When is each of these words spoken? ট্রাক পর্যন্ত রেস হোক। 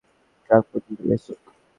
ট্রাক 0.45 0.63
পর্যন্ত 0.69 0.99
রেস 1.01 1.23
হোক। 1.29 1.41